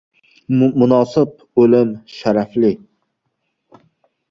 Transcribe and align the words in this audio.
•Munosib 0.79 1.35
o‘lim 1.65 1.93
sharafli. 2.15 2.73